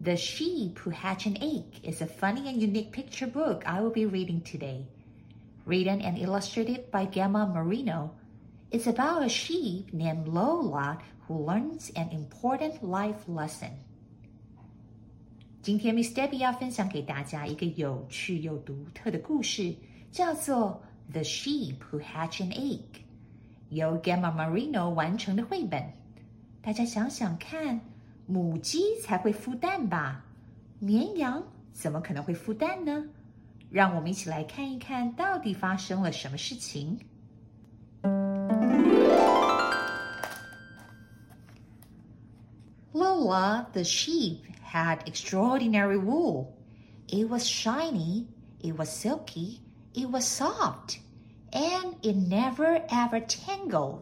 [0.00, 3.90] the Sheep Who Hatch an Egg is a funny and unique picture book I will
[3.90, 4.86] be reading today.
[5.66, 8.12] Written and illustrated by Gemma Merino,
[8.70, 13.72] it's about a sheep named Lola who learns an important life lesson.
[15.60, 19.74] 今天，Miss Debbie 要分享给大家一个有趣又独特的故事，
[20.12, 20.80] 叫做
[21.12, 22.78] 《The Sheep Who Hatch an Egg》，
[23.68, 25.92] 由 Gemma Merino 完成的绘本。
[26.62, 27.80] 大家想想看。
[28.27, 30.23] 母鸡才会孵蛋吧？
[30.79, 33.05] 绵羊怎么可能会孵蛋呢？
[33.69, 36.99] 让我们一起来看一看到底发生了什么事情。
[42.93, 46.53] Lola the sheep had extraordinary wool.
[47.07, 48.27] It was shiny,
[48.61, 49.61] it was silky,
[49.93, 50.99] it was soft,
[51.51, 54.01] and it never ever tangled.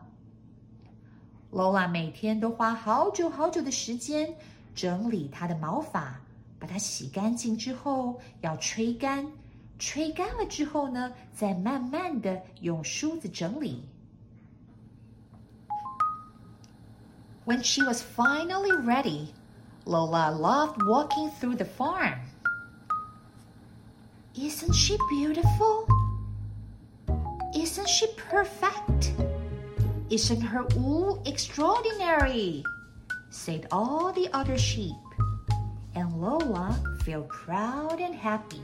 [1.52, 4.34] Lola 每天都花好久好久的时间
[4.74, 6.20] 整理她的毛发，
[6.58, 9.26] 把它洗干净之后要吹干，
[9.78, 13.88] 吹干了之后呢，再慢慢的用梳子整理。
[17.46, 19.28] When she was finally ready,
[19.84, 22.18] Lola loved walking through the farm.
[24.34, 25.86] Isn't she beautiful?
[27.54, 29.12] Isn't she perfect?
[30.10, 32.62] Isn't her wool extraordinary?
[33.30, 34.94] said all the other sheep.
[35.94, 38.60] And Lola felt proud and happy.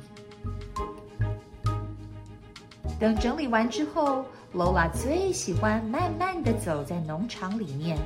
[3.00, 7.98] 等整理完之后，Lola 最喜欢慢慢的走在农场里面。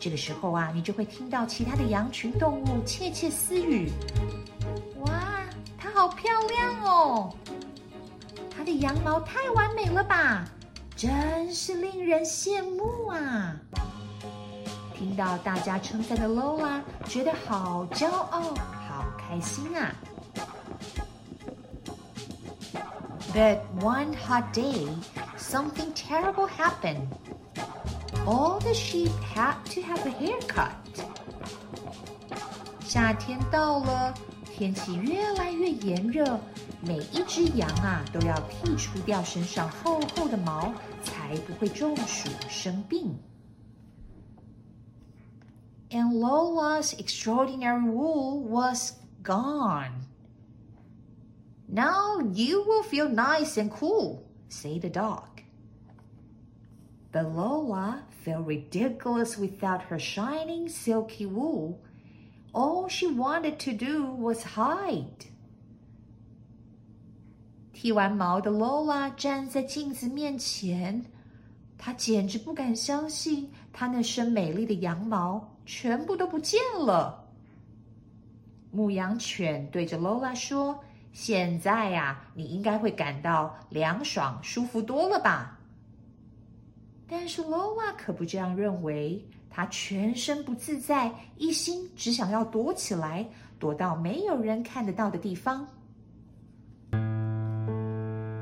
[0.00, 5.12] 这个时候啊，你就会听到其他的羊群动物窃窃私语：“哇，
[5.78, 7.32] 它好漂亮哦！
[8.50, 10.44] 它的羊毛太完美了吧！”
[10.96, 13.56] 真是令人羡慕啊！
[14.94, 19.92] 听到大家称赞的 Lola，觉得好骄傲，好开心啊！
[23.34, 24.86] But one hot day,
[25.38, 27.08] something terrible happened.
[28.24, 30.70] All the sheep had to have a haircut.
[32.86, 34.14] 夏天到了，
[34.56, 36.40] 天气越来越炎热。
[36.80, 40.72] 每一只羊啊，都要剔除掉身上厚厚的毛，
[41.02, 43.16] 才不会中暑生病。
[45.90, 50.06] And Lola's extraordinary wool was gone.
[51.68, 55.24] Now you will feel nice and cool, said the dog.
[57.12, 61.78] But Lola felt ridiculous without her shining silky wool.
[62.56, 65.26] All she wanted to do was hide.
[67.72, 71.04] 剃完毛的 Lola 站在镜子面前，
[71.78, 77.26] 她简直不敢相信，她那身美丽的羊毛全部都不见了。
[78.70, 85.58] 牧羊犬对着 Lola 说：“现在呀，你应该会感到凉爽、舒服多了吧？”
[87.08, 93.27] 但是 Lola 可不这样认为， 她全身不自在，一心只想要躲起来，
[93.59, 95.67] 躲到没有人看得到的地方。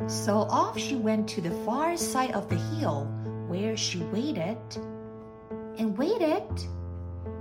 [0.08, 3.08] So off she went to the far side of the hill,
[3.50, 4.58] where she waited
[5.78, 6.44] and waited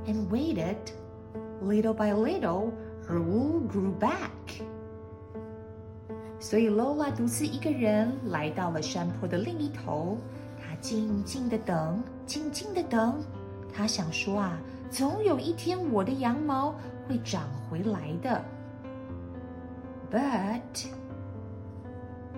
[0.07, 0.77] and waited.
[1.63, 2.73] Little by little,
[3.09, 4.63] her wool grew back.
[6.39, 10.19] 所以 Lola 独自一个人来到了山坡的另一头，
[10.59, 13.15] 她静静的等，静静的等。
[13.74, 14.58] 她想说啊，
[14.90, 16.74] 总有一天我的羊毛
[17.08, 18.44] 会长回来的。
[20.12, 20.88] But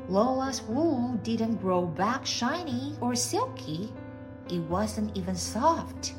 [0.09, 3.89] Lola's wool didn't grow back shiny or silky.
[4.49, 6.11] It wasn't even soft.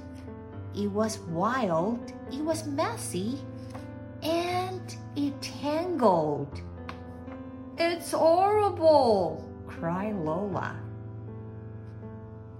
[0.74, 1.98] It was wild,
[2.30, 3.36] it was messy,
[4.22, 4.80] and
[5.14, 6.48] it tangled.
[7.76, 9.42] It's horrible!
[9.68, 10.76] cried Lola.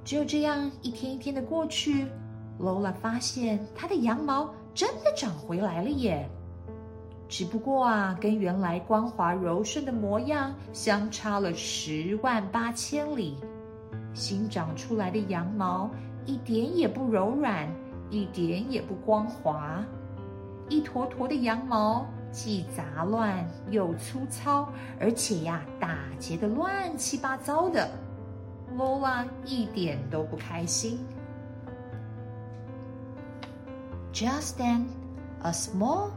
[0.05, 2.07] 就这样一天一天的过去
[2.60, 6.30] ，Lola 发现她的羊毛真的长回来了耶。
[7.30, 13.38] 只不过啊，跟原来光滑柔顺的模样相差了十万八千里。
[14.14, 15.90] 新长出来的羊毛
[16.26, 17.68] 一点也不柔软，
[18.10, 19.84] 一点也不光滑，
[20.70, 24.70] 一坨坨的羊毛既杂乱又粗糙，
[25.00, 27.90] 而且呀，打结的乱七八糟的。
[28.76, 30.98] Lola 一点都不开心。
[34.17, 34.87] Just then,
[35.43, 36.11] a small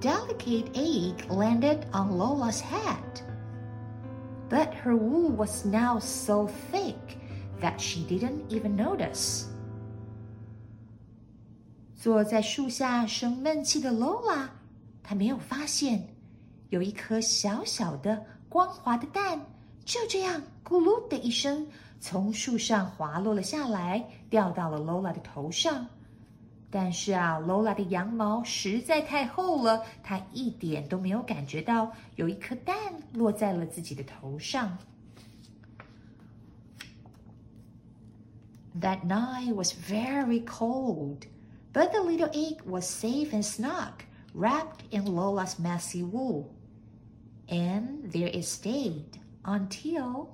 [0.00, 3.22] delicate egg landed on Lola's head.
[4.48, 7.18] But her wool was now so thick
[7.60, 9.46] that she didn't even notice.
[11.96, 14.48] 坐在树下生闷气的 Lola，
[15.02, 16.14] 她没有发现
[16.68, 19.40] 有一颗小小的光滑的蛋，
[19.84, 21.66] 就这样咕噜的一声
[21.98, 25.84] 从树上滑落了下来，掉到了 Lola 的头上。
[26.72, 32.76] 但是啊，Lola 的羊毛实在太厚了，她一点都没有感觉到有一颗蛋
[33.14, 34.76] 落在了自己的头上。
[38.78, 41.26] That night was very cold,
[41.72, 46.50] but the little egg was safe and snug, wrapped in Lola's messy wool.
[47.48, 50.28] And there it stayed until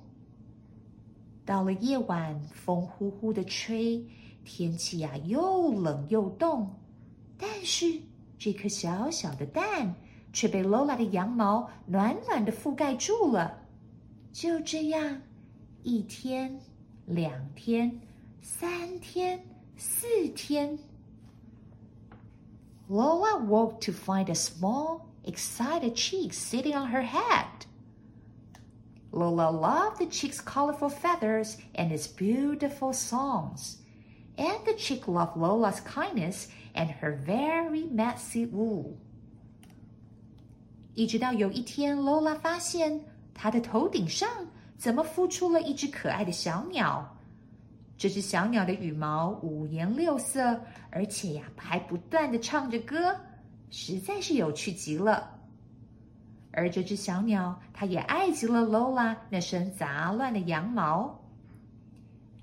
[1.45, 4.05] 到了夜晚，风呼呼的吹。
[4.43, 6.69] 天气呀，又冷又冻，
[7.37, 7.99] 但是
[8.37, 9.95] 这颗小小的蛋
[10.31, 13.61] 却被 Lola 的羊毛暖暖的覆盖住了。
[14.31, 15.21] 就这样，
[15.83, 16.59] 一天、
[17.05, 17.99] 两天、
[18.41, 19.43] 三天、
[19.77, 20.77] 四天，
[22.87, 27.65] Lola woke to find a small, excited chick sitting on her head.
[29.11, 33.77] Lola loved the chick's colorful feathers and its beautiful songs
[34.39, 38.93] and the chick loved Lola's kindness and her very messy wool.
[40.93, 43.01] 一直到有一天，Lola 发现
[43.33, 44.29] 她的头顶上
[44.77, 47.17] 怎么孵出了一只可爱的小鸟。
[47.97, 53.15] 这只小鸟的羽毛五颜六色，而且呀还不断的唱着歌，
[53.69, 55.31] 实在是有趣极了。
[56.51, 61.21] 而这只小鸟，它也爱极了 Lola 那身杂乱的羊毛。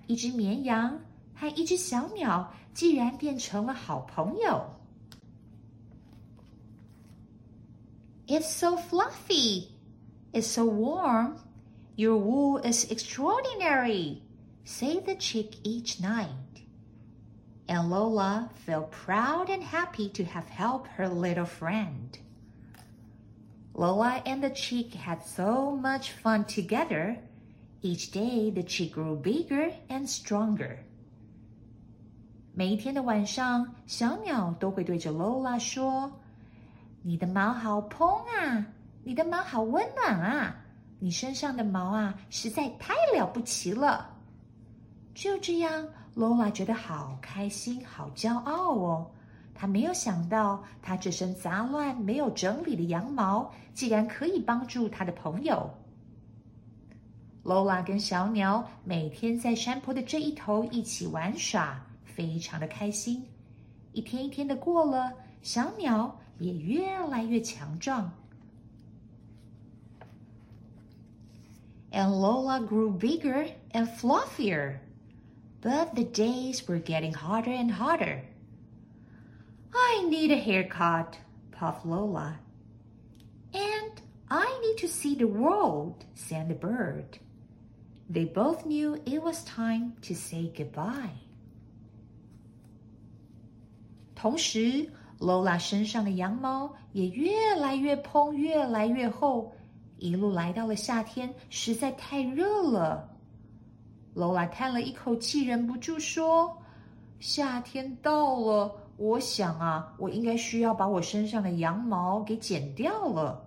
[0.06, 0.98] 一只绵羊。
[1.36, 4.64] 和一只小鸟竟然变成了好朋友。
[8.26, 9.68] It's so fluffy.
[10.32, 11.36] It's so warm.
[11.96, 14.22] Your wool is extraordinary,
[14.64, 16.62] said the chick each night.
[17.68, 22.18] And Lola felt proud and happy to have helped her little friend.
[23.74, 27.18] Lola and the chick had so much fun together.
[27.82, 30.80] Each day the chick grew bigger and stronger.
[32.57, 36.11] 每一天的晚上，小鸟都会对着 Lola 说
[37.05, 38.65] ：“你的毛好蓬啊，
[39.03, 40.55] 你的毛好温暖啊，
[40.97, 44.09] 你身上的毛啊，实在太了不起了。”
[45.13, 49.11] 就这样，Lola 觉得好开心，好骄傲哦。
[49.53, 55.69] 他没有想到，他这身杂乱、没有整理的羊毛，竟然可以帮助他的朋友。
[57.43, 61.79] Lola 跟小鸟每天在山坡的这一头一起玩耍。
[62.16, 63.26] 非常的开心，
[63.92, 65.12] 一天一天的过了，
[65.42, 68.12] 小鸟也越来越强壮。
[71.90, 74.78] And Lola grew bigger and fluffier,
[75.60, 78.22] but the days were getting hotter and hotter.
[79.72, 81.18] I need a haircut,
[81.50, 82.38] puffed Lola.
[83.52, 87.18] And I need to see the world, said the bird.
[88.08, 91.20] They both knew it was time to say goodbye.
[94.19, 99.53] 同时，Lola 身上的羊毛也越来越蓬，越来越厚。
[99.99, 103.07] 一路来到了夏天，实在太热了。
[104.15, 106.57] Lola 叹了一口气，忍不住说
[107.21, 113.45] ：“夏天到了，我想啊，我应该需要把我身上的羊毛给剪掉了。”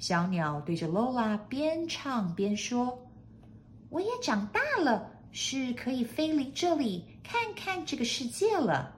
[0.00, 2.98] 小鸟对着 Lola 边唱边说
[3.90, 8.94] ：“我也长大了，是可以飞离这里，看看这个世界了。”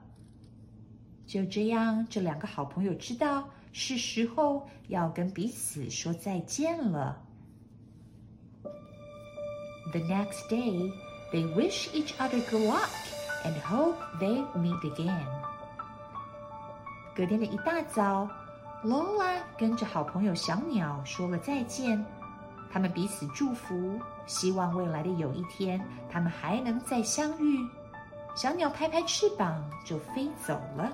[1.29, 7.21] 就这样，这两个好朋友知道是时候要跟彼此说再见了。
[9.91, 10.91] The next day,
[11.31, 12.89] they wish each other good luck
[13.45, 15.27] and hope they meet again.
[17.15, 18.27] 隔天的一大早
[18.83, 22.03] Lola 跟着好朋友小鸟说了再见，
[22.71, 25.79] 他们彼此祝福，希望未来的有一天，
[26.11, 27.69] 他们还能再相遇。
[28.35, 30.91] 小鸟拍拍翅膀就飞走了。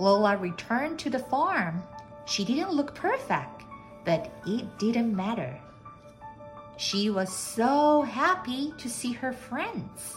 [0.00, 1.82] Lola returned to the farm.
[2.26, 3.64] She didn't look perfect,
[4.04, 5.58] but it didn't matter.
[6.76, 10.16] She was so happy to see her friends.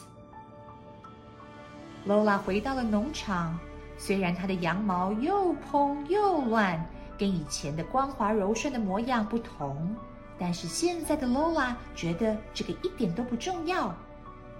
[2.05, 3.57] Lola 回到了农场，
[3.98, 6.83] 虽然她的羊毛又蓬又乱，
[7.17, 9.95] 跟以前的光滑柔顺的模样不同，
[10.38, 13.95] 但是现在的 Lola 觉得这个一点都不重要。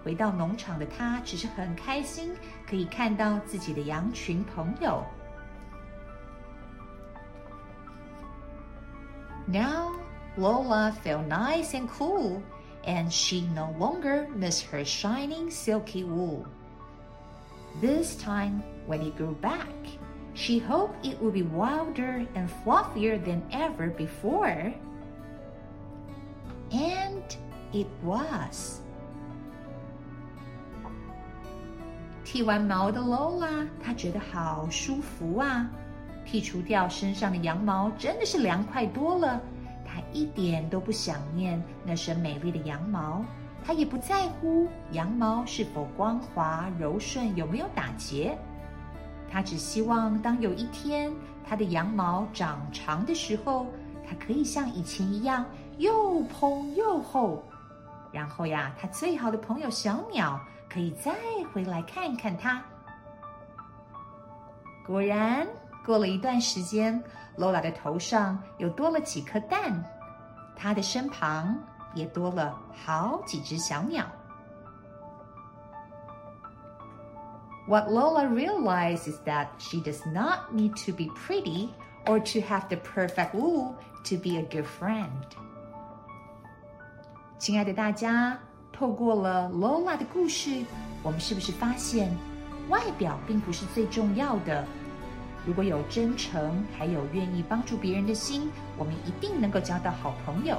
[0.04, 2.34] 回到农场的她只是很开心，
[2.68, 5.04] 可以看到自己的羊群朋友。
[9.48, 9.96] Now
[10.38, 12.42] Lola felt nice and cool,
[12.86, 16.46] and she no longer missed her shining silky wool.
[17.82, 19.66] This time, when it grew back,
[20.34, 24.74] she hoped it would be wilder and fluffier than ever before.
[26.72, 27.24] And
[27.74, 28.82] it was.
[32.35, 35.71] 剃完毛的 Lola，她觉得好舒服啊！
[36.27, 39.41] 剔除掉身上的羊毛，真的是凉快多了。
[39.87, 43.25] 她一点都不想念那身美丽的羊毛。
[43.65, 48.37] 他也不在乎羊毛是否光滑柔顺，有没有打结。
[49.31, 51.13] 他只希望当有一天
[51.49, 53.69] 他的羊毛长长的时候，
[54.05, 55.47] 它可以像以前一样
[55.79, 57.45] 又蓬又厚。
[58.11, 60.41] 然后呀，他最好的朋友小鸟
[60.74, 61.14] 可以再
[61.54, 62.64] 回来看看他。
[64.86, 65.48] 果然，
[65.86, 67.04] 过了一段时间，
[67.38, 69.84] Lola 的头上又多了几颗蛋，
[70.56, 71.58] 他的身旁。
[71.96, 74.06] 也多了好几只小鸟。
[77.68, 81.70] What Lola realized is that she does not need to be pretty
[82.06, 83.74] or to have the perfect wool
[84.04, 85.10] to be a good friend.
[87.40, 88.38] 亲爱的大家，
[88.74, 90.64] 透过了 Lola 的故事，
[91.04, 92.16] 我们是不是发现
[92.70, 94.66] 外表并不是最重要的？
[95.46, 100.58] 如果有真诚，还有愿意帮助别人的心，我们一定能够交到好朋友。